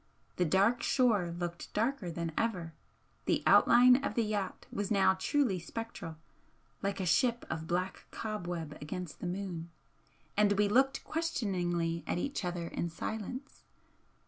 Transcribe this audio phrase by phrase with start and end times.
[0.37, 2.73] The dark shore looked darker than ever,
[3.25, 6.15] the outline of the yacht was now truly spectral,
[6.81, 9.69] like a ship of black cobweb against the moon,
[10.35, 13.61] and we looked questioningly at each other in silence.